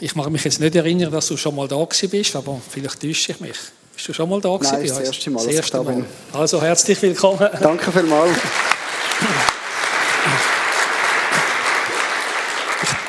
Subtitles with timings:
[0.00, 3.32] Ich mag mich jetzt nicht erinnern, dass du schon mal da bist, aber vielleicht täusche
[3.32, 3.56] ich mich.
[3.94, 4.72] Bist du schon mal da gewesen?
[4.74, 6.04] Nein, das erste Mal, das erste Mal.
[6.34, 7.48] Also herzlich willkommen.
[7.60, 8.36] Danke vielmals.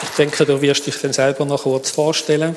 [0.04, 2.56] Ich denke, du wirst dich dann selber noch kurz vorstellen,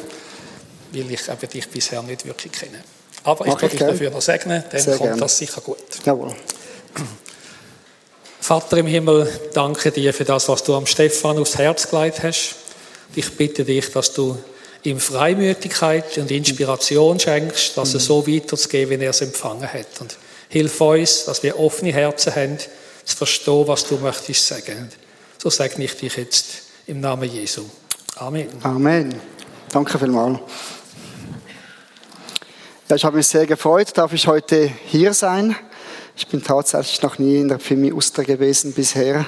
[0.93, 2.83] weil ich eben dich bisher nicht wirklich kenne.
[3.25, 3.91] Aber ich kann ich dich gern.
[3.91, 5.21] dafür noch segnen, dann Sehr kommt gerne.
[5.21, 5.77] das sicher gut.
[6.05, 6.35] Jawohl.
[8.41, 12.60] Vater im Himmel, danke dir für das, was du am Stefan aufs Herz gelegt hast.
[13.15, 14.39] Ich bitte dich, dass du
[14.83, 20.01] ihm Freimütigkeit und Inspiration schenkst, dass er so weiterzugeben, wie er es empfangen hat.
[20.01, 20.17] Und
[20.49, 22.59] hilf uns, dass wir offene Herzen haben,
[23.05, 24.91] zu verstehen, was du möchtest sagen.
[25.39, 27.65] So segne ich dich jetzt im Namen Jesu.
[28.17, 28.49] Amen.
[28.63, 29.15] Amen.
[29.73, 30.39] Danke vielmals.
[32.89, 35.55] Ja, ich habe mich sehr gefreut, darf ich heute hier sein.
[36.17, 39.27] Ich bin tatsächlich noch nie in der Fimi Uster gewesen bisher.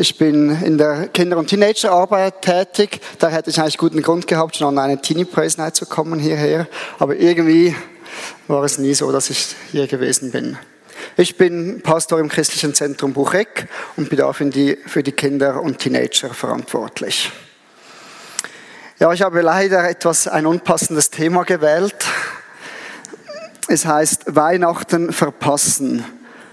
[0.00, 3.00] Ich bin in der Kinder- und Teenagerarbeit tätig.
[3.18, 6.68] Da hätte ich eigentlich guten Grund gehabt, schon an eine Teenie Praise zu kommen hierher.
[7.00, 7.74] Aber irgendwie
[8.46, 10.56] war es nie so, dass ich hier gewesen bin.
[11.16, 15.60] Ich bin Pastor im christlichen Zentrum Bucheck und bin da für die, für die Kinder
[15.60, 17.32] und Teenager verantwortlich.
[19.00, 22.06] Ja, ich habe leider etwas ein unpassendes Thema gewählt.
[23.66, 26.04] Es heißt Weihnachten verpassen.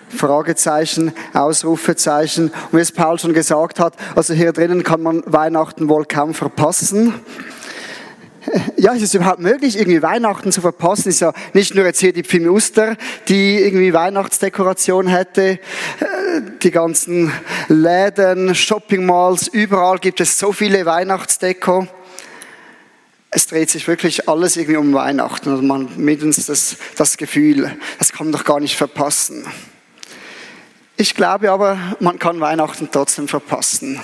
[0.09, 2.51] Fragezeichen, Ausrufezeichen.
[2.71, 6.33] Und wie es Paul schon gesagt hat, also hier drinnen kann man Weihnachten wohl kaum
[6.33, 7.13] verpassen.
[8.77, 11.09] Ja, ist es überhaupt möglich, irgendwie Weihnachten zu verpassen?
[11.09, 12.95] Ist ja nicht nur jetzt hier die Pfimi Uster,
[13.27, 15.41] die irgendwie Weihnachtsdekoration hätte.
[15.41, 15.59] Äh,
[16.61, 17.31] Die ganzen
[17.69, 21.87] Läden, Shopping Malls, überall gibt es so viele Weihnachtsdeko.
[23.31, 27.75] Es dreht sich wirklich alles irgendwie um Weihnachten und man hat mindestens das, das Gefühl,
[27.99, 29.45] das kann man doch gar nicht verpassen.
[30.97, 33.99] Ich glaube aber, man kann Weihnachten trotzdem verpassen.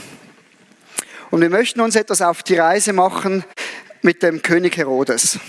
[1.29, 3.45] Und wir möchten uns etwas auf die Reise machen
[4.01, 5.39] mit dem König Herodes.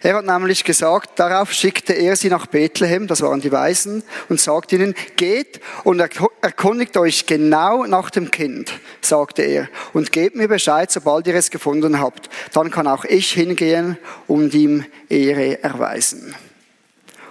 [0.00, 4.40] Er hat nämlich gesagt, darauf schickte er sie nach Bethlehem, das waren die Weisen, und
[4.40, 8.72] sagte ihnen, geht und erk- erkundigt euch genau nach dem Kind,
[9.02, 12.30] sagte er, und gebt mir Bescheid, sobald ihr es gefunden habt.
[12.52, 13.98] Dann kann auch ich hingehen
[14.28, 16.34] und ihm Ehre erweisen.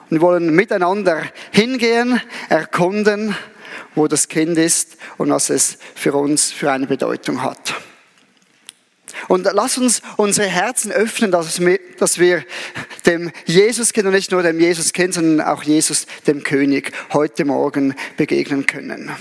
[0.09, 3.35] Und wir wollen miteinander hingehen, erkunden,
[3.95, 7.75] wo das Kind ist und was es für uns für eine Bedeutung hat.
[9.27, 12.43] Und lass uns unsere Herzen öffnen, dass wir, dass wir
[13.05, 18.65] dem Jesuskind und nicht nur dem Jesuskind, sondern auch Jesus, dem König, heute Morgen begegnen
[18.65, 19.11] können.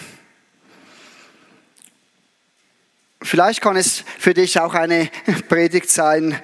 [3.27, 5.11] Vielleicht kann es für dich auch eine
[5.49, 6.41] Predigt sein,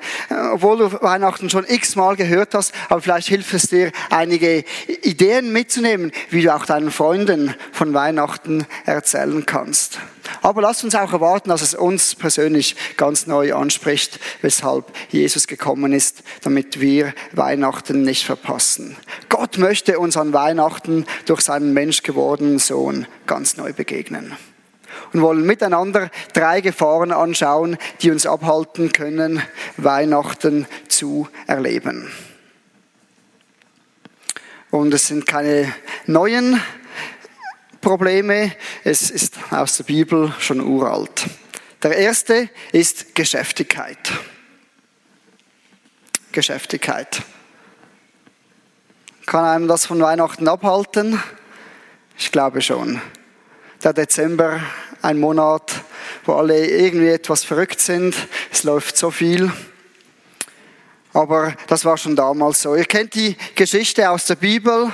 [0.52, 4.64] obwohl du Weihnachten schon x-mal gehört hast, aber vielleicht hilft es dir, einige
[5.02, 10.00] Ideen mitzunehmen, wie du auch deinen Freunden von Weihnachten erzählen kannst.
[10.40, 15.92] Aber lass uns auch erwarten, dass es uns persönlich ganz neu anspricht, weshalb Jesus gekommen
[15.92, 18.96] ist, damit wir Weihnachten nicht verpassen.
[19.28, 24.36] Gott möchte uns an Weihnachten durch seinen menschgewordenen Sohn ganz neu begegnen
[25.12, 29.42] und wollen miteinander drei Gefahren anschauen, die uns abhalten können,
[29.76, 32.10] Weihnachten zu erleben.
[34.70, 35.72] Und es sind keine
[36.06, 36.60] neuen
[37.80, 38.52] Probleme,
[38.84, 41.26] es ist aus der Bibel schon uralt.
[41.82, 43.98] Der erste ist Geschäftigkeit.
[46.30, 47.22] Geschäftigkeit.
[49.26, 51.22] Kann einem das von Weihnachten abhalten?
[52.16, 53.00] Ich glaube schon
[53.82, 54.60] der Dezember,
[55.02, 55.72] ein Monat,
[56.24, 58.14] wo alle irgendwie etwas verrückt sind.
[58.50, 59.52] Es läuft so viel.
[61.12, 62.74] Aber das war schon damals so.
[62.74, 64.90] Ihr kennt die Geschichte aus der Bibel.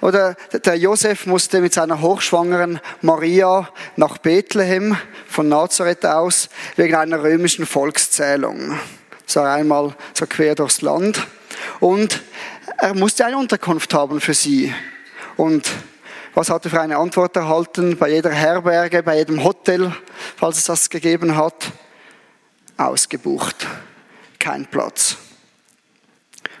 [0.00, 4.96] Oder der Josef musste mit seiner hochschwangeren Maria nach Bethlehem
[5.26, 8.78] von Nazareth aus wegen einer römischen Volkszählung.
[9.34, 11.26] War einmal so quer durchs Land.
[11.80, 12.22] Und
[12.78, 14.72] er musste eine Unterkunft haben für sie.
[15.36, 15.68] Und
[16.36, 19.90] was hat er für eine Antwort erhalten bei jeder Herberge, bei jedem Hotel,
[20.36, 21.72] falls es das gegeben hat?
[22.76, 23.66] Ausgebucht.
[24.38, 25.16] Kein Platz.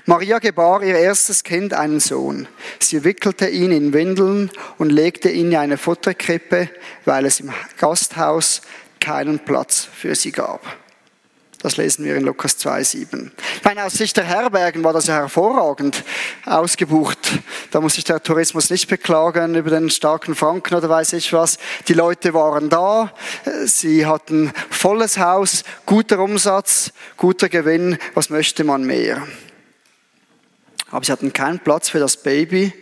[0.06, 2.48] Maria gebar ihr erstes Kind, einen Sohn.
[2.80, 6.70] Sie wickelte ihn in Windeln und legte ihn in eine Futterkrippe,
[7.04, 8.62] weil es im Gasthaus
[8.98, 10.62] keinen Platz für sie gab.
[11.62, 13.30] Das lesen wir in Lukas 2,7.
[13.56, 16.04] Ich meine, aus Sicht der Herbergen war das ja hervorragend
[16.44, 17.18] ausgebucht.
[17.70, 21.58] Da muss sich der Tourismus nicht beklagen über den starken Franken oder weiß ich was.
[21.88, 23.12] Die Leute waren da,
[23.64, 27.96] sie hatten volles Haus, guter Umsatz, guter Gewinn.
[28.14, 29.26] Was möchte man mehr?
[30.90, 32.72] Aber sie hatten keinen Platz für das Baby.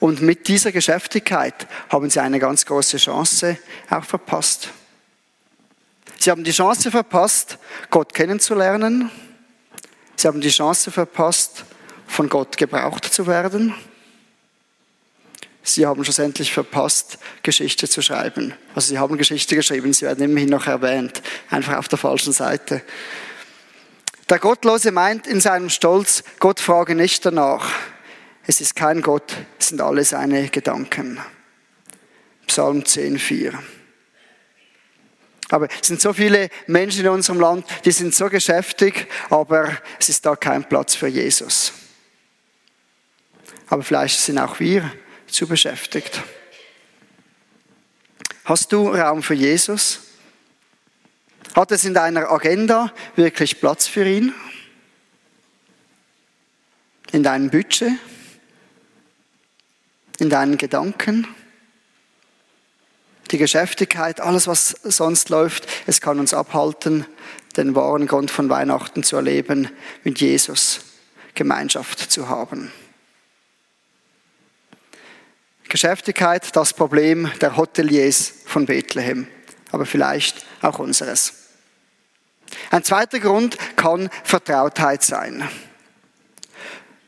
[0.00, 3.58] Und mit dieser Geschäftigkeit haben sie eine ganz große Chance
[3.90, 4.70] auch verpasst.
[6.24, 7.58] Sie haben die Chance verpasst,
[7.90, 9.10] Gott kennenzulernen.
[10.16, 11.66] Sie haben die Chance verpasst,
[12.06, 13.74] von Gott gebraucht zu werden.
[15.62, 18.54] Sie haben schlussendlich verpasst, Geschichte zu schreiben.
[18.74, 22.80] Also sie haben Geschichte geschrieben, sie werden immerhin noch erwähnt, einfach auf der falschen Seite.
[24.30, 27.70] Der Gottlose meint in seinem Stolz, Gott frage nicht danach.
[28.46, 31.20] Es ist kein Gott, es sind alle seine Gedanken.
[32.46, 33.62] Psalm 10, 4.
[35.50, 40.08] Aber es sind so viele Menschen in unserem Land, die sind so geschäftig, aber es
[40.08, 41.72] ist da kein Platz für Jesus.
[43.68, 44.90] Aber vielleicht sind auch wir
[45.26, 46.22] zu beschäftigt.
[48.44, 50.00] Hast du Raum für Jesus?
[51.54, 54.34] Hat es in deiner Agenda wirklich Platz für ihn?
[57.12, 57.92] In deinem Budget?
[60.18, 61.26] In deinen Gedanken?
[63.30, 67.06] Die Geschäftigkeit, alles was sonst läuft, es kann uns abhalten,
[67.56, 69.70] den wahren Grund von Weihnachten zu erleben,
[70.02, 70.80] mit Jesus
[71.34, 72.70] Gemeinschaft zu haben.
[75.68, 79.26] Geschäftigkeit, das Problem der Hoteliers von Bethlehem,
[79.72, 81.32] aber vielleicht auch unseres.
[82.70, 85.48] Ein zweiter Grund kann Vertrautheit sein.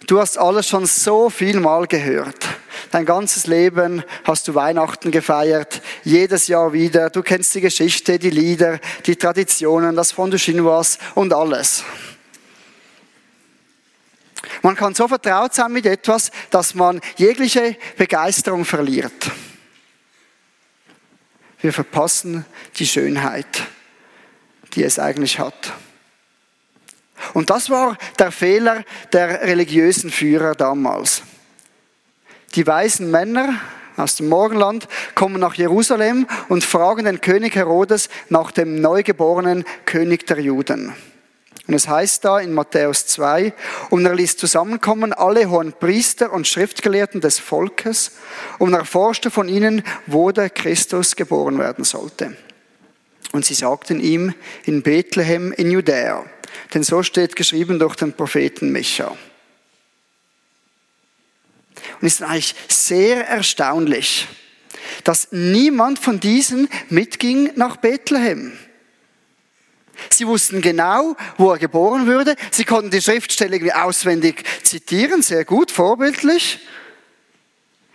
[0.07, 2.45] Du hast alles schon so viel Mal gehört.
[2.91, 7.11] Dein ganzes Leben hast du Weihnachten gefeiert, jedes Jahr wieder.
[7.11, 11.85] Du kennst die Geschichte, die Lieder, die Traditionen, das Fondue Chinoise und alles.
[14.63, 19.31] Man kann so vertraut sein mit etwas, dass man jegliche Begeisterung verliert.
[21.61, 22.45] Wir verpassen
[22.77, 23.63] die Schönheit,
[24.75, 25.73] die es eigentlich hat.
[27.35, 31.23] Und das war der Fehler der religiösen Führer damals.
[32.57, 33.61] Die weisen Männer
[33.99, 40.27] aus dem Morgenland kommen nach Jerusalem und fragen den König Herodes nach dem neugeborenen König
[40.27, 40.95] der Juden.
[41.67, 43.53] Und es heißt da in Matthäus 2,
[43.91, 48.13] und er ließ zusammenkommen alle hohen Priester und Schriftgelehrten des Volkes
[48.59, 52.37] und erforschte von ihnen, wo der Christus geboren werden sollte.
[53.33, 54.33] Und sie sagten ihm
[54.65, 56.25] in Bethlehem in Judäa,
[56.73, 59.15] denn so steht geschrieben durch den Propheten Micha.
[62.01, 64.27] Und es ist eigentlich sehr erstaunlich,
[65.05, 68.53] dass niemand von diesen mitging nach Bethlehem.
[70.11, 72.37] Sie wussten genau, wo er geboren würde.
[72.51, 76.61] Sie konnten die Schriftstelle irgendwie auswendig zitieren, sehr gut, vorbildlich.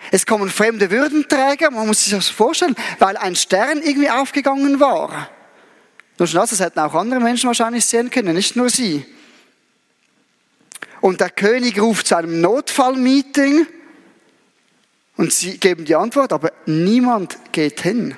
[0.09, 5.29] Es kommen fremde Würdenträger, man muss sich das vorstellen, weil ein Stern irgendwie aufgegangen war.
[6.17, 9.05] Nur schon das, das hätten auch andere Menschen wahrscheinlich sehen können, nicht nur sie.
[11.01, 13.65] Und der König ruft zu einem Notfallmeeting
[15.17, 18.15] und sie geben die Antwort, aber niemand geht hin.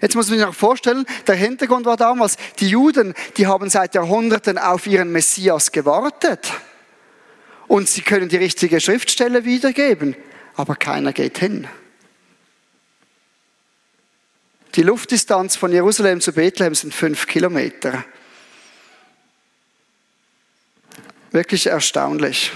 [0.00, 3.94] Jetzt muss man sich noch vorstellen, der Hintergrund war damals, die Juden, die haben seit
[3.94, 6.52] Jahrhunderten auf ihren Messias gewartet.
[7.68, 10.16] Und sie können die richtige Schriftstelle wiedergeben,
[10.54, 11.68] aber keiner geht hin.
[14.74, 18.04] Die Luftdistanz von Jerusalem zu Bethlehem sind fünf Kilometer.
[21.32, 22.52] Wirklich erstaunlich.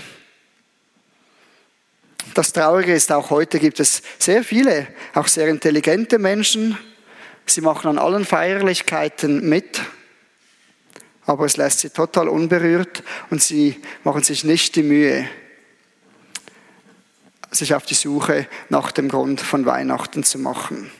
[2.34, 6.78] Das Traurige ist, auch heute gibt es sehr viele, auch sehr intelligente Menschen,
[7.46, 9.80] Sie machen an allen Feierlichkeiten mit,
[11.26, 15.28] aber es lässt sie total unberührt und sie machen sich nicht die Mühe,
[17.52, 20.90] sich auf die Suche nach dem Grund von Weihnachten zu machen.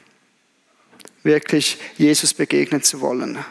[1.24, 3.44] Wirklich Jesus begegnen zu wollen.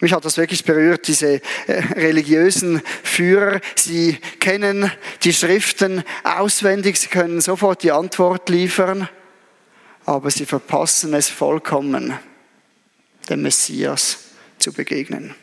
[0.00, 3.60] Mich hat das wirklich berührt, diese äh, religiösen Führer.
[3.74, 4.92] Sie kennen
[5.24, 9.08] die Schriften auswendig, sie können sofort die Antwort liefern
[10.08, 12.18] aber sie verpassen es vollkommen,
[13.28, 14.20] dem Messias
[14.58, 15.34] zu begegnen.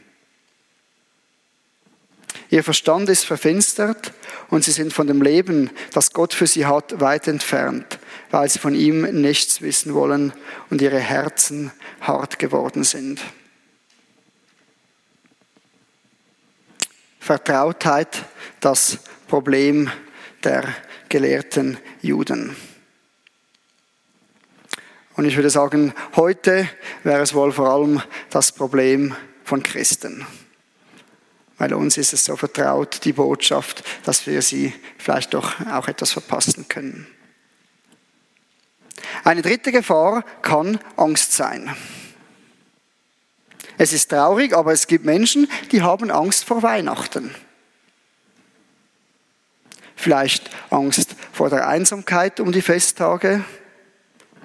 [2.50, 4.12] Ihr Verstand ist verfinstert
[4.50, 8.00] und sie sind von dem Leben, das Gott für sie hat, weit entfernt,
[8.31, 10.33] weil sie von ihm nichts wissen wollen
[10.71, 11.71] und ihre Herzen
[12.01, 13.21] hart geworden sind.
[17.25, 18.24] Vertrautheit,
[18.60, 19.89] das Problem
[20.44, 20.63] der
[21.10, 22.55] gelehrten Juden.
[25.15, 26.70] Und ich würde sagen, heute
[27.03, 30.27] wäre es wohl vor allem das Problem von Christen.
[31.58, 36.12] Weil uns ist es so vertraut, die Botschaft, dass wir sie vielleicht doch auch etwas
[36.12, 37.08] verpassen können.
[39.24, 41.75] Eine dritte Gefahr kann Angst sein.
[43.77, 47.34] Es ist traurig, aber es gibt Menschen, die haben Angst vor Weihnachten.
[49.96, 53.44] Vielleicht Angst vor der Einsamkeit um die Festtage,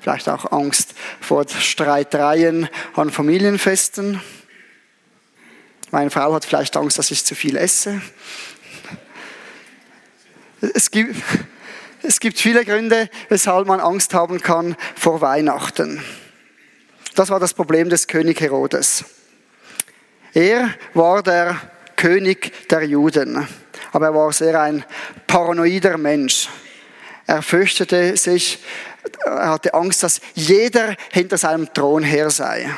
[0.00, 4.20] Vielleicht auch Angst vor Streitereien an Familienfesten.
[5.90, 8.00] Meine Frau hat vielleicht Angst, dass ich zu viel esse.
[10.74, 11.16] Es gibt,
[12.02, 16.02] es gibt viele Gründe, weshalb man Angst haben kann vor Weihnachten.
[17.14, 19.04] Das war das Problem des König Herodes.
[20.32, 21.60] Er war der
[21.96, 23.46] König der Juden,
[23.92, 24.84] aber er war sehr ein
[25.26, 26.48] paranoider Mensch.
[27.26, 28.62] Er fürchtete sich,
[29.24, 32.70] er hatte Angst, dass jeder hinter seinem Thron her sei.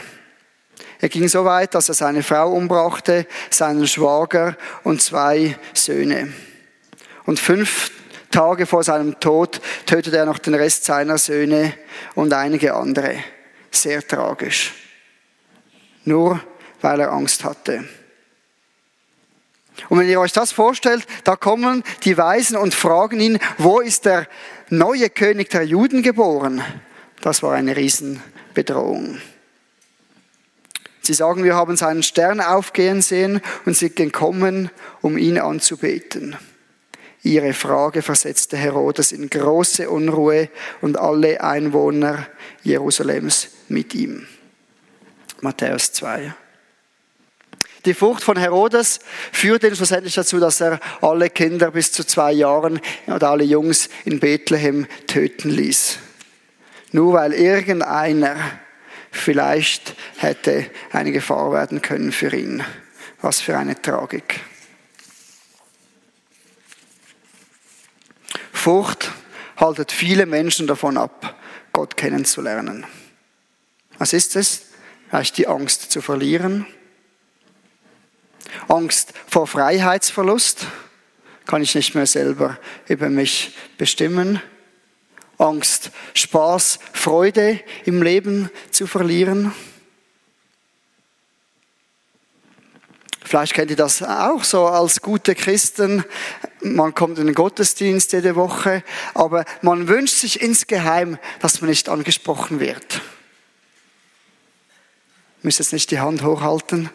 [1.00, 6.32] Er ging so weit, dass er seine Frau umbrachte, seinen Schwager und zwei Söhne.
[7.25, 7.90] Und fünf
[8.30, 11.75] Tage vor seinem Tod tötete er noch den Rest seiner Söhne
[12.14, 13.16] und einige andere.
[13.71, 14.73] Sehr tragisch.
[16.04, 16.40] Nur
[16.82, 17.84] weil er Angst hatte.
[19.88, 24.04] Und wenn ihr euch das vorstellt, da kommen die Weisen und fragen ihn, wo ist
[24.04, 24.28] der
[24.68, 26.62] neue König der Juden geboren?
[27.20, 29.18] Das war eine Riesenbedrohung.
[31.00, 34.70] Sie sagen, wir haben seinen Stern aufgehen sehen und sind gekommen,
[35.00, 36.36] um ihn anzubeten.
[37.24, 40.48] Ihre Frage versetzte Herodes in große Unruhe
[40.80, 42.26] und alle Einwohner
[42.62, 44.26] Jerusalems mit ihm.
[45.40, 46.34] Matthäus 2.
[47.84, 49.00] Die Furcht von Herodes
[49.32, 53.88] führte ihn schlussendlich dazu, dass er alle Kinder bis zu zwei Jahren oder alle Jungs
[54.04, 55.98] in Bethlehem töten ließ.
[56.92, 58.36] Nur weil irgendeiner
[59.10, 62.62] vielleicht hätte eine Gefahr werden können für ihn.
[63.20, 64.40] Was für eine Tragik.
[68.52, 69.10] Furcht
[69.56, 71.36] haltet viele Menschen davon ab,
[71.72, 72.86] Gott kennenzulernen.
[73.98, 74.66] Was ist es?
[75.08, 76.66] Vielleicht die Angst zu verlieren.
[78.68, 80.66] Angst vor Freiheitsverlust.
[81.47, 84.40] Kann ich nicht mehr selber über mich bestimmen.
[85.38, 89.52] Angst, Spaß, Freude im Leben zu verlieren.
[93.25, 96.04] Vielleicht kennt ihr das auch so als gute Christen.
[96.61, 101.88] Man kommt in den Gottesdienst jede Woche, aber man wünscht sich insgeheim, dass man nicht
[101.88, 103.00] angesprochen wird.
[105.42, 106.90] Muss jetzt nicht die Hand hochhalten.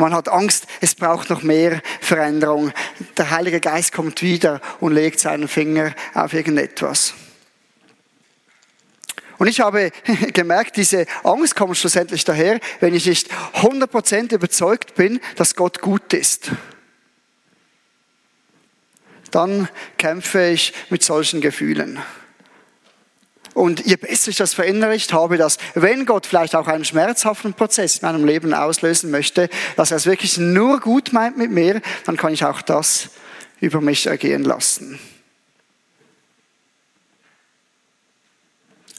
[0.00, 2.72] Man hat Angst, es braucht noch mehr Veränderung.
[3.18, 7.12] Der Heilige Geist kommt wieder und legt seinen Finger auf irgendetwas.
[9.36, 9.90] Und ich habe
[10.32, 16.14] gemerkt, diese Angst kommt schlussendlich daher, wenn ich nicht 100% überzeugt bin, dass Gott gut
[16.14, 16.50] ist.
[19.30, 22.00] Dann kämpfe ich mit solchen Gefühlen.
[23.54, 27.96] Und je besser ich das verinnerlicht habe, dass wenn Gott vielleicht auch einen schmerzhaften Prozess
[27.96, 32.16] in meinem Leben auslösen möchte, dass er es wirklich nur gut meint mit mir, dann
[32.16, 33.10] kann ich auch das
[33.60, 34.98] über mich ergehen lassen.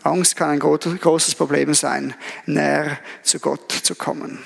[0.04, 2.16] Angst kann ein großes Problem sein,
[2.46, 4.40] näher zu Gott zu kommen.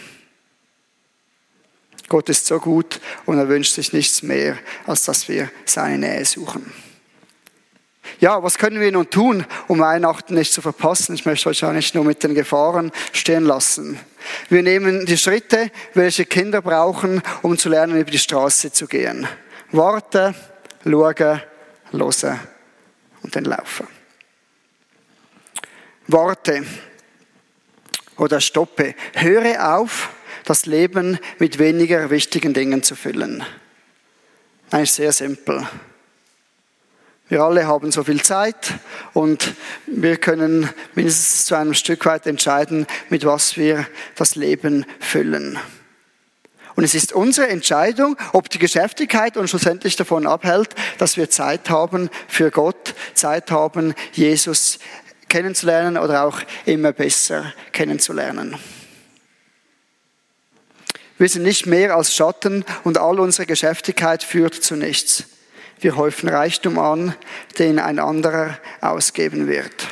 [2.07, 6.25] Gott ist so gut und er wünscht sich nichts mehr, als dass wir seine Nähe
[6.25, 6.71] suchen.
[8.19, 11.15] Ja, was können wir nun tun, um Weihnachten nicht zu verpassen?
[11.15, 13.99] Ich möchte euch ja nicht nur mit den Gefahren stehen lassen.
[14.49, 19.27] Wir nehmen die Schritte, welche Kinder brauchen, um zu lernen, über die Straße zu gehen.
[19.71, 20.33] Warte,
[20.83, 21.41] schauen,
[21.91, 22.39] hören
[23.21, 23.87] und dann laufen.
[26.07, 26.63] Warte
[28.17, 28.95] oder stoppe.
[29.13, 30.09] Höre auf,
[30.45, 33.43] das Leben mit weniger wichtigen Dingen zu füllen.
[34.71, 35.67] Eigentlich sehr simpel.
[37.27, 38.75] Wir alle haben so viel Zeit
[39.13, 39.55] und
[39.87, 45.57] wir können mindestens zu einem Stück weit entscheiden, mit was wir das Leben füllen.
[46.75, 51.69] Und es ist unsere Entscheidung, ob die Geschäftigkeit uns schlussendlich davon abhält, dass wir Zeit
[51.71, 54.77] haben für Gott, Zeit haben, Jesus
[55.27, 58.55] kennenzulernen oder auch immer besser kennenzulernen.
[61.17, 65.23] Wir sind nicht mehr als Schatten und all unsere Geschäftigkeit führt zu nichts.
[65.79, 67.15] Wir häufen Reichtum an,
[67.59, 69.87] den ein anderer ausgeben wird.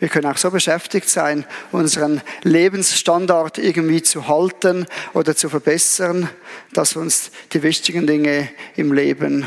[0.00, 6.30] Wir können auch so beschäftigt sein, unseren Lebensstandard irgendwie zu halten oder zu verbessern,
[6.72, 9.46] dass uns die wichtigen Dinge im Leben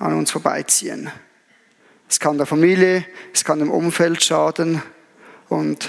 [0.00, 1.10] an uns vorbeiziehen.
[2.08, 4.82] Es kann der Familie, es kann dem Umfeld schaden
[5.48, 5.88] und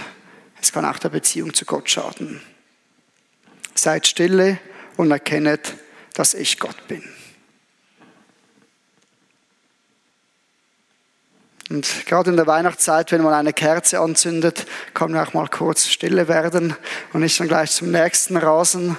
[0.62, 2.42] es kann auch der Beziehung zu Gott schaden.
[3.74, 4.60] Seid stille
[5.00, 5.76] und erkennet,
[6.14, 7.02] dass ich Gott bin.
[11.70, 15.88] Und gerade in der Weihnachtszeit, wenn man eine Kerze anzündet, kann man auch mal kurz
[15.88, 16.76] stille werden
[17.14, 18.98] und nicht dann gleich zum nächsten rasen.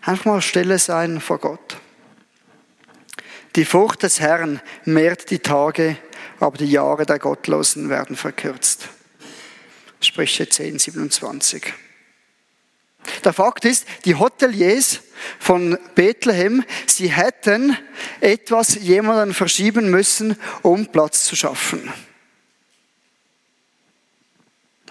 [0.00, 1.76] Einfach mal stille sein vor Gott.
[3.54, 5.98] Die Furcht des Herrn mehrt die Tage,
[6.40, 8.88] aber die Jahre der Gottlosen werden verkürzt.
[10.00, 11.74] Sprüche 10, 27.
[13.24, 15.00] Der Fakt ist, die Hoteliers
[15.38, 17.76] von Bethlehem, sie hätten
[18.20, 21.92] etwas jemanden verschieben müssen, um Platz zu schaffen.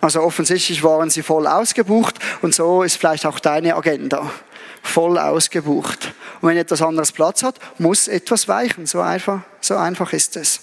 [0.01, 4.31] Also offensichtlich waren sie voll ausgebucht und so ist vielleicht auch deine Agenda
[4.83, 6.13] voll ausgebucht.
[6.41, 8.85] Und wenn etwas anderes Platz hat, muss etwas weichen.
[8.85, 10.61] So einfach, so einfach ist es.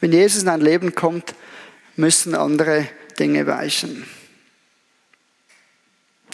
[0.00, 1.34] Wenn Jesus in dein Leben kommt,
[1.96, 2.88] müssen andere
[3.18, 4.06] Dinge weichen.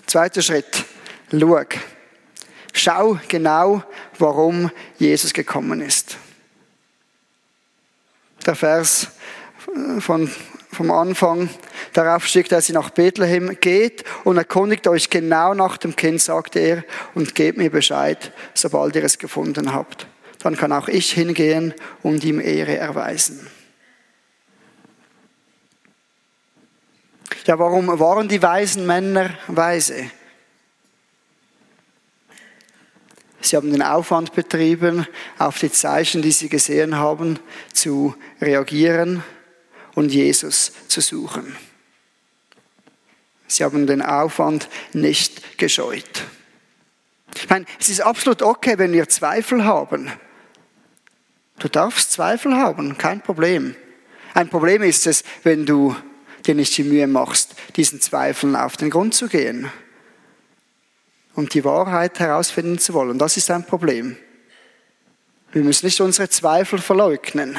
[0.07, 0.85] Zweiter Schritt.
[1.33, 1.81] Schau.
[2.73, 3.83] Schau genau,
[4.19, 6.17] warum Jesus gekommen ist.
[8.47, 9.09] Der Vers
[9.99, 10.31] von,
[10.71, 11.51] vom Anfang,
[11.93, 16.61] darauf schickt er sie nach Bethlehem, geht und erkundigt euch genau nach dem Kind, sagte
[16.61, 16.85] er,
[17.15, 20.07] und gebt mir Bescheid, sobald ihr es gefunden habt.
[20.39, 23.51] Dann kann auch ich hingehen und ihm Ehre erweisen.
[27.47, 30.11] Ja, warum waren die weisen Männer weise?
[33.41, 35.07] Sie haben den Aufwand betrieben,
[35.39, 37.39] auf die Zeichen, die sie gesehen haben,
[37.73, 39.23] zu reagieren
[39.95, 41.57] und Jesus zu suchen.
[43.47, 46.25] Sie haben den Aufwand nicht gescheut.
[47.37, 50.11] Ich meine, es ist absolut okay, wenn wir Zweifel haben.
[51.61, 53.77] Du darfst Zweifel haben, kein Problem.
[54.35, 55.95] Ein Problem ist es, wenn du
[56.47, 59.71] dir nicht die Mühe machst, diesen Zweifeln auf den Grund zu gehen
[61.35, 63.19] und die Wahrheit herausfinden zu wollen.
[63.19, 64.17] Das ist ein Problem.
[65.53, 67.59] Wir müssen nicht unsere Zweifel verleugnen.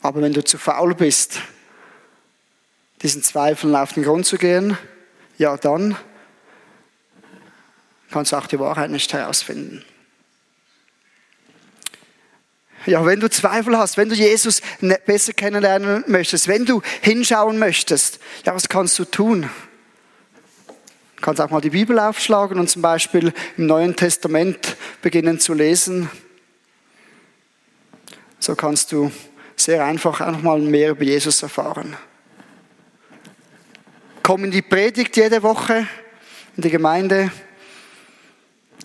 [0.00, 1.40] Aber wenn du zu faul bist,
[3.02, 4.76] diesen Zweifeln auf den Grund zu gehen,
[5.36, 5.96] ja dann
[8.10, 9.84] kannst du auch die Wahrheit nicht herausfinden.
[12.88, 17.58] Ja, wenn du Zweifel hast, wenn du Jesus ne, besser kennenlernen möchtest, wenn du hinschauen
[17.58, 19.50] möchtest, ja, was kannst du tun?
[21.16, 25.52] Du kannst auch mal die Bibel aufschlagen und zum Beispiel im Neuen Testament beginnen zu
[25.52, 26.08] lesen.
[28.38, 29.12] So kannst du
[29.54, 31.94] sehr einfach einfach mal mehr über Jesus erfahren.
[34.22, 35.86] Komm in die Predigt jede Woche
[36.56, 37.32] in die Gemeinde.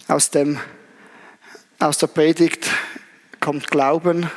[0.10, 0.60] Aus, dem,
[1.80, 2.68] aus der Predigt
[3.44, 4.32] kommt Glauben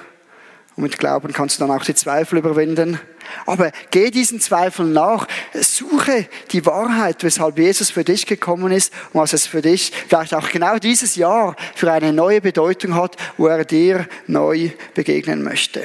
[0.75, 3.01] und mit Glauben kannst du dann auch die Zweifel überwinden.
[3.47, 9.21] Aber geh diesen Zweifeln nach, suche die Wahrheit, weshalb Jesus für dich gekommen ist und
[9.21, 13.47] was es für dich vielleicht auch genau dieses Jahr für eine neue Bedeutung hat, wo
[13.47, 15.85] er dir neu begegnen möchte.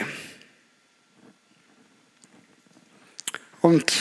[3.62, 3.94] Und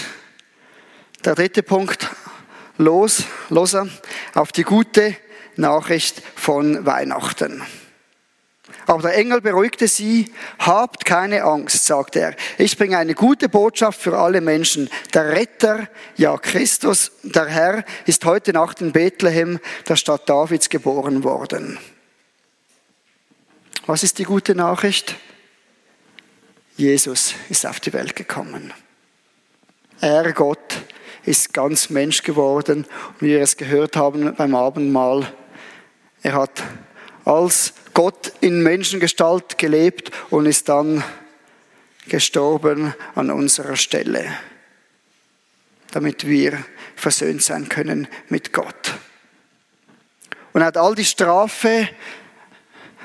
[1.27, 2.09] der dritte Punkt,
[2.79, 3.87] los, loser,
[4.33, 5.15] auf die gute
[5.57, 7.63] Nachricht von Weihnachten.
[8.91, 12.35] Aber der Engel beruhigte sie, habt keine Angst, sagte er.
[12.59, 14.91] Ich bringe eine gute Botschaft für alle Menschen.
[15.15, 21.23] Der Retter, ja Christus, der Herr, ist heute Nacht in Bethlehem, der Stadt Davids, geboren
[21.23, 21.79] worden.
[23.87, 25.15] Was ist die gute Nachricht?
[26.77, 28.75] Jesus ist auf die Welt gekommen.
[30.01, 30.79] Er, Gott,
[31.25, 32.87] ist ganz Mensch geworden.
[33.11, 35.33] Und wie wir es gehört haben beim Abendmahl,
[36.23, 36.65] er hat
[37.25, 41.03] als Gott in Menschengestalt gelebt und ist dann
[42.09, 44.27] gestorben an unserer Stelle,
[45.93, 46.65] damit wir
[46.97, 48.95] versöhnt sein können mit Gott.
[50.53, 51.89] Und er hat all die Strafe,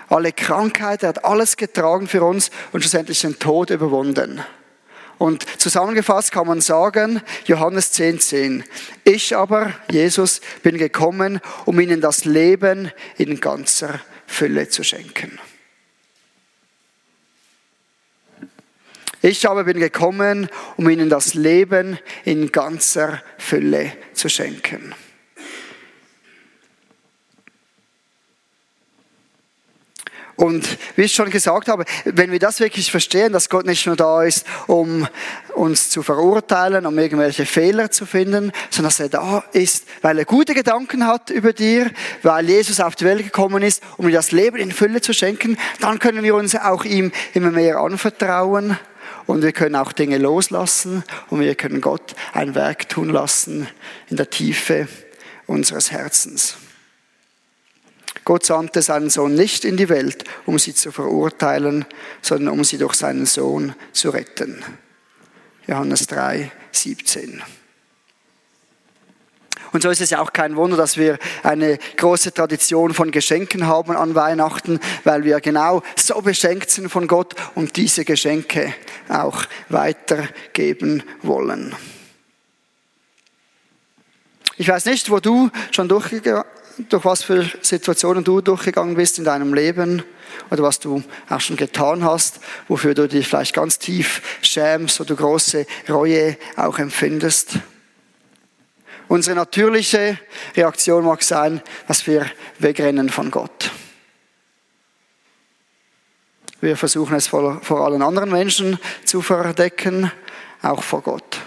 [0.09, 4.43] alle Krankheit, er hat alles getragen für uns und schlussendlich den Tod überwunden.
[5.17, 8.63] Und zusammengefasst kann man sagen, Johannes 10, 10.
[9.03, 15.39] Ich aber, Jesus, bin gekommen, um ihnen das Leben in ganzer Fülle zu schenken.
[19.21, 24.93] Ich aber bin gekommen, um ihnen das Leben in ganzer Fülle zu schenken.
[30.35, 33.95] Und wie ich schon gesagt habe, wenn wir das wirklich verstehen, dass Gott nicht nur
[33.95, 35.07] da ist, um
[35.53, 40.25] uns zu verurteilen, um irgendwelche Fehler zu finden, sondern dass er da ist, weil er
[40.25, 41.89] gute Gedanken hat über dir,
[42.21, 45.57] weil Jesus auf die Welt gekommen ist, um dir das Leben in Fülle zu schenken,
[45.79, 48.77] dann können wir uns auch ihm immer mehr anvertrauen
[49.27, 53.67] und wir können auch Dinge loslassen und wir können Gott ein Werk tun lassen
[54.09, 54.89] in der Tiefe
[55.47, 56.57] unseres Herzens.
[58.25, 61.85] Gott sandte seinen Sohn nicht in die Welt, um sie zu verurteilen,
[62.23, 64.63] sondern um sie durch seinen Sohn zu retten.
[65.67, 67.43] Johannes 3, 17.
[69.71, 73.67] Und so ist es ja auch kein Wunder, dass wir eine große Tradition von Geschenken
[73.67, 78.73] haben an Weihnachten, weil wir genau so beschenkt sind von Gott und diese Geschenke
[79.07, 81.75] auch weitergeben wollen.
[84.57, 86.45] Ich weiß nicht, wo du schon durchgegangen
[86.77, 90.03] durch was für Situationen du durchgegangen bist in deinem Leben
[90.49, 95.15] oder was du auch schon getan hast, wofür du dich vielleicht ganz tief schämst oder
[95.15, 97.59] große Reue auch empfindest.
[99.07, 100.19] Unsere natürliche
[100.55, 102.25] Reaktion mag sein, dass wir
[102.59, 103.71] wegrennen von Gott.
[106.59, 110.11] Wir versuchen es vor, vor allen anderen Menschen zu verdecken,
[110.63, 111.39] auch vor Gott.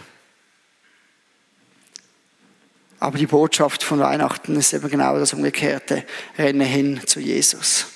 [3.01, 6.05] Aber die Botschaft von Weihnachten ist eben genau das Umgekehrte.
[6.37, 7.87] Renne hin zu Jesus.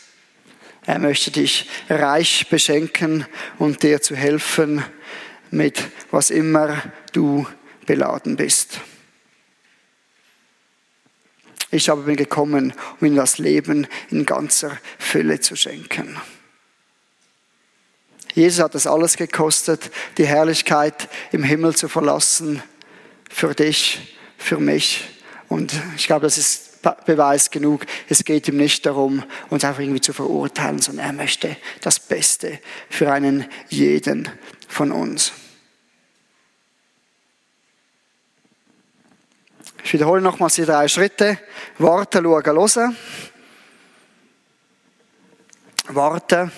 [0.85, 3.27] Er möchte dich reich beschenken
[3.59, 4.85] und dir zu helfen
[5.51, 7.47] mit was immer du
[7.87, 8.81] beladen bist.
[11.71, 16.21] Ich aber bin gekommen, um ihm das Leben in ganzer Fülle zu schenken.
[18.35, 22.63] Jesus hat das alles gekostet, die Herrlichkeit im Himmel zu verlassen,
[23.29, 25.09] für dich, für mich.
[25.49, 27.87] Und ich glaube, das ist Beweis genug.
[28.09, 32.59] Es geht ihm nicht darum, uns einfach irgendwie zu verurteilen, sondern er möchte das Beste
[32.91, 34.29] für einen jeden
[34.69, 35.33] von uns.
[39.85, 41.39] Ich wiederhole nochmals die drei Schritte.
[41.79, 42.97] Warten, schauen, hören.
[45.89, 46.53] Warten.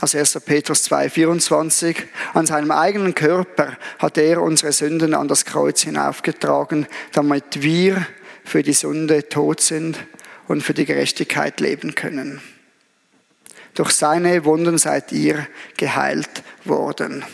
[0.00, 0.38] Aus 1.
[0.44, 2.04] Petrus 2, 24.
[2.32, 8.06] An seinem eigenen Körper hat er unsere Sünden an das Kreuz hinaufgetragen, damit wir
[8.44, 9.98] für die Sünde tot sind
[10.46, 12.40] und für die Gerechtigkeit leben können.
[13.74, 17.24] Durch seine Wunden seid ihr geheilt worden.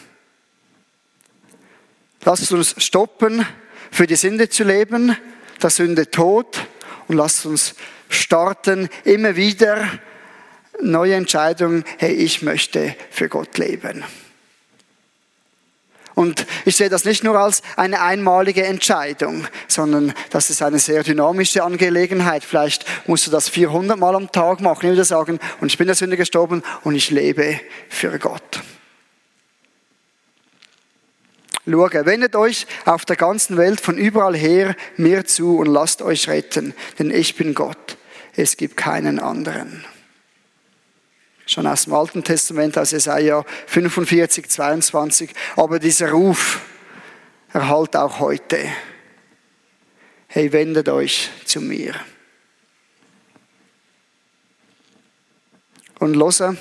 [2.25, 3.47] Lasst uns stoppen,
[3.91, 5.15] für die Sünde zu leben,
[5.63, 6.67] der Sünde tot
[7.09, 7.75] und lasst uns
[8.09, 9.87] starten, immer wieder
[10.83, 14.05] neue Entscheidungen, hey, ich möchte für Gott leben.
[16.15, 21.03] Und ich sehe das nicht nur als eine einmalige Entscheidung, sondern das ist eine sehr
[21.03, 22.45] dynamische Angelegenheit.
[22.45, 25.97] Vielleicht musst du das 400 Mal am Tag machen, immer sagen, und ich bin der
[25.97, 28.63] Sünde gestorben und ich lebe für Gott.
[31.67, 36.29] Schauen, wendet euch auf der ganzen Welt von überall her mir zu und lasst euch
[36.29, 37.97] retten, denn ich bin Gott.
[38.37, 39.85] Es gibt keinen anderen.
[41.47, 45.31] Schon aus dem Alten Testament, aus Jesaja 45, 22.
[45.57, 46.61] Aber dieser Ruf
[47.53, 48.59] erhalt auch heute.
[50.27, 51.95] Hey, wendet euch zu mir.
[55.99, 56.57] Und lose,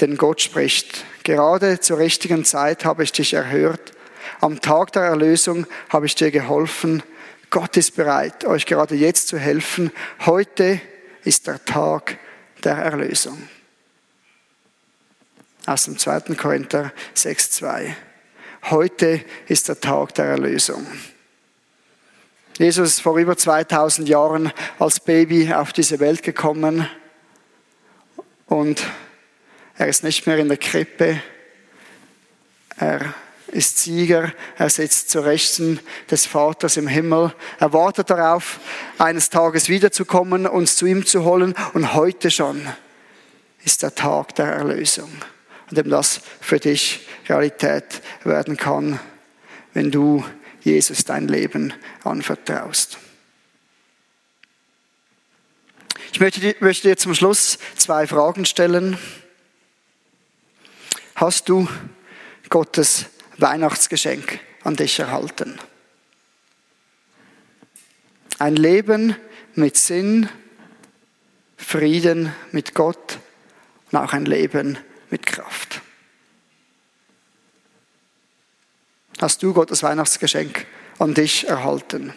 [0.00, 1.04] denn Gott spricht.
[1.24, 3.96] Gerade zur richtigen Zeit habe ich dich erhört
[4.40, 7.02] am Tag der Erlösung habe ich dir geholfen.
[7.50, 9.90] Gott ist bereit, euch gerade jetzt zu helfen.
[10.24, 10.80] Heute
[11.24, 12.18] ist der Tag
[12.64, 13.48] der Erlösung.
[15.66, 16.34] Aus dem 2.
[16.36, 17.92] Korinther 6,2.
[18.70, 20.86] Heute ist der Tag der Erlösung.
[22.56, 26.88] Jesus ist vor über 2000 Jahren als Baby auf diese Welt gekommen
[28.46, 28.82] und
[29.76, 31.20] er ist nicht mehr in der Krippe.
[32.78, 33.14] Er
[33.48, 37.34] ist Sieger, er sitzt zu Rechten des Vaters im Himmel.
[37.58, 38.60] Er wartet darauf,
[38.98, 41.54] eines Tages wiederzukommen, uns zu ihm zu holen.
[41.74, 42.66] Und heute schon
[43.64, 45.10] ist der Tag der Erlösung,
[45.68, 49.00] an dem das für dich Realität werden kann,
[49.74, 50.24] wenn du
[50.62, 51.72] Jesus dein Leben
[52.04, 52.98] anvertraust.
[56.12, 58.98] Ich möchte dir zum Schluss zwei Fragen stellen.
[61.14, 61.68] Hast du
[62.48, 63.06] Gottes
[63.38, 65.58] Weihnachtsgeschenk an dich erhalten.
[68.38, 69.16] Ein Leben
[69.54, 70.28] mit Sinn,
[71.56, 73.18] Frieden mit Gott
[73.90, 74.78] und auch ein Leben
[75.16, 75.80] mit Kraft.
[79.18, 80.66] Hast du Gottes Weihnachtsgeschenk
[80.98, 82.12] an dich erhalten?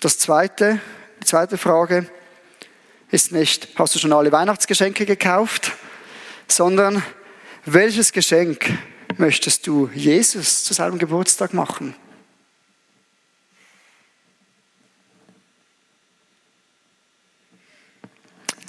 [0.00, 0.82] Das zweite,
[1.22, 2.10] die zweite Frage
[3.10, 5.72] ist nicht, hast du schon alle Weihnachtsgeschenke gekauft,
[6.46, 7.02] sondern
[7.64, 8.76] welches Geschenk
[9.16, 11.96] möchtest du Jesus zu seinem Geburtstag machen?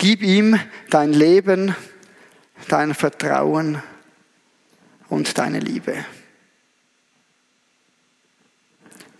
[0.03, 1.77] Gib ihm dein Leben,
[2.67, 3.81] dein Vertrauen
[5.07, 5.95] und deine Liebe.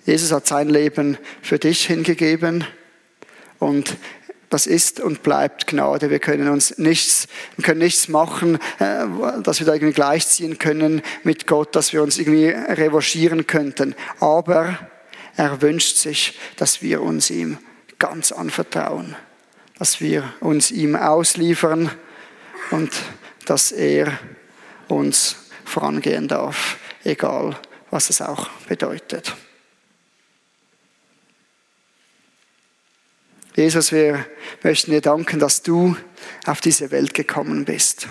[0.06, 2.66] Jesus hat sein Leben für dich hingegeben
[3.60, 3.96] und
[4.50, 6.10] das ist und bleibt Gnade.
[6.10, 7.30] Wir können uns nichts,
[7.62, 9.06] können nichts machen, äh,
[9.42, 13.96] dass wir da irgendwie gleichziehen können mit Gott, dass wir uns irgendwie revanchieren könnten.
[14.20, 14.78] Aber
[15.38, 17.58] er wünscht sich, dass wir uns ihm
[18.00, 19.16] ganz anvertrauen,
[19.84, 21.92] dass wir uns ihm ausliefern
[22.72, 22.90] und
[23.46, 24.18] dass er
[24.88, 27.60] uns vorangehen darf, egal
[27.92, 29.36] was es auch bedeutet.
[33.58, 34.26] Jesus, wir
[34.62, 35.98] möchten dir danken, dass du
[36.46, 38.08] auf diese Welt gekommen bist.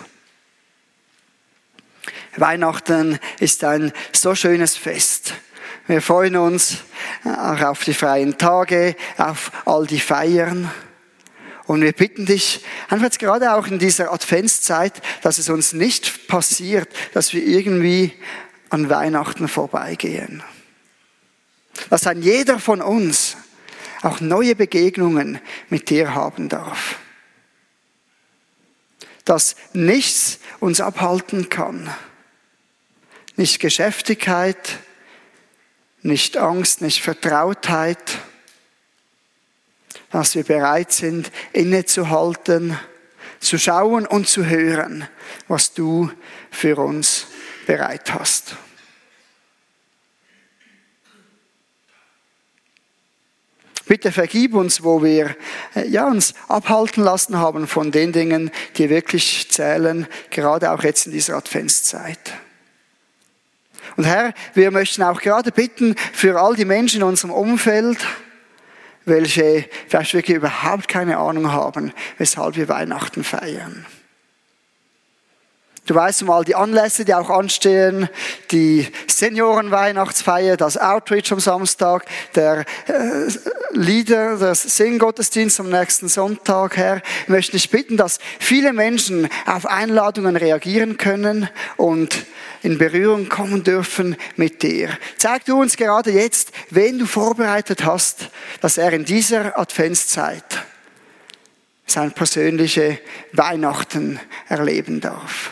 [2.37, 5.33] Weihnachten ist ein so schönes Fest.
[5.87, 6.83] Wir freuen uns
[7.25, 10.71] auch auf die freien Tage, auf all die Feiern.
[11.67, 16.27] Und wir bitten dich, einfach jetzt gerade auch in dieser Adventszeit, dass es uns nicht
[16.27, 18.13] passiert, dass wir irgendwie
[18.69, 20.43] an Weihnachten vorbeigehen.
[21.91, 23.37] Dass ein jeder von uns
[24.03, 26.99] auch neue Begegnungen mit dir haben darf.
[29.25, 31.89] Dass nichts uns abhalten kann.
[33.37, 34.79] Nicht Geschäftigkeit,
[36.03, 38.19] nicht Angst, nicht Vertrautheit.
[40.13, 42.79] Dass wir bereit sind, innezuhalten,
[43.41, 45.09] zu schauen und zu hören,
[45.49, 46.11] was du
[46.51, 47.27] für uns
[47.67, 48.57] bereit hast.
[53.87, 55.37] Bitte vergib uns, wo wir
[55.75, 61.07] äh, ja, uns abhalten lassen haben von den Dingen, die wirklich zählen, gerade auch jetzt
[61.07, 62.33] in dieser Adventszeit.
[63.97, 67.99] Und Herr, wir möchten auch gerade bitten für all die Menschen in unserem Umfeld,
[69.05, 73.85] welche vielleicht wirklich überhaupt keine Ahnung haben, weshalb wir Weihnachten feiern.
[75.85, 78.09] Du weißt mal die Anlässe, die auch anstehen,
[78.53, 82.05] die Seniorenweihnachtsfeier, das Outreach am Samstag,
[82.37, 83.29] der äh,
[83.73, 87.03] Lieder, das Singgottesdienst am nächsten Sonntag, Herr.
[87.23, 92.27] Ich möchte dich bitten, dass viele Menschen auf Einladungen reagieren können und
[92.63, 94.89] in Berührung kommen dürfen mit dir.
[95.19, 98.29] Zeig du uns gerade jetzt, wen du vorbereitet hast,
[98.61, 100.45] dass er in dieser Adventszeit
[101.87, 103.01] sein persönliche
[103.33, 105.51] Weihnachten erleben darf.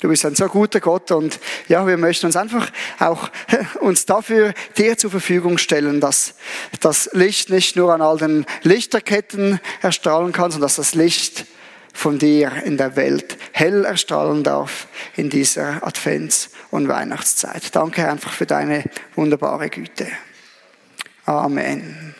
[0.00, 3.30] Du bist ein so guter Gott und ja, wir möchten uns einfach auch
[3.80, 6.34] uns dafür dir zur Verfügung stellen, dass
[6.80, 11.44] das Licht nicht nur an all den Lichterketten erstrahlen kann, sondern dass das Licht
[11.92, 14.86] von dir in der Welt hell erstrahlen darf
[15.16, 17.74] in dieser Advents- und Weihnachtszeit.
[17.74, 18.84] Danke einfach für deine
[19.16, 20.06] wunderbare Güte.
[21.26, 22.14] Amen.